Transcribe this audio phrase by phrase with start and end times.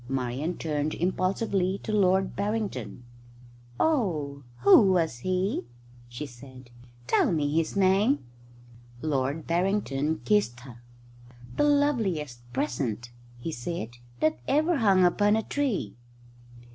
[0.09, 3.03] Marian turned impulsively to Lord Barrington.
[3.79, 5.67] "Oh, who was he?"
[6.09, 6.71] she said.
[7.05, 8.25] "Tell me his name."
[9.03, 10.81] Lord Barrington kissed her.
[11.55, 15.95] "The loveliest present," he said, "that ever hung upon a tree."